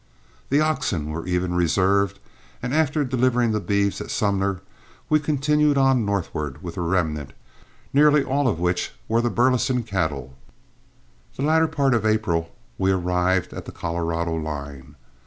[0.49, 2.17] The oxen were even reserved,
[2.63, 4.61] and after delivering the beeves at Sumner
[5.09, 7.33] we continued on northward with the remnant,
[7.93, 10.33] nearly all of which were the Burleson cattle.
[11.35, 14.95] The latter part of April we arrived at the Colorado line.